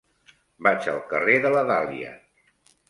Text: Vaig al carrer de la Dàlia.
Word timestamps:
Vaig 0.69 0.89
al 0.93 0.97
carrer 1.13 1.37
de 1.45 1.55
la 1.59 1.65
Dàlia. 1.75 2.13